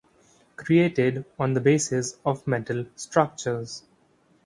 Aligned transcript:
Created 0.55 1.25
on 1.37 1.53
the 1.53 1.59
basis 1.61 2.17
of 2.25 2.47
metal 2.47 2.87
structures. 2.95 3.83